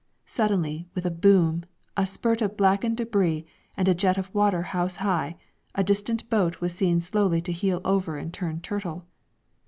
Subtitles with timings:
[0.25, 1.63] Suddenly, with a boom,
[1.95, 3.45] a spurt of blackened debris,
[3.77, 5.37] and a jet of water house high,
[5.75, 9.05] a distant boat was seen slowly to heel over and turn turtle.